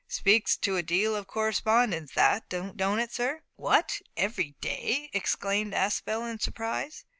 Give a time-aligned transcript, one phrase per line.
[0.07, 4.01] Speaks to a deal of correspondence that, don't it, sir?" "What!
[4.17, 7.05] every day?" exclaimed Aspel in surprise.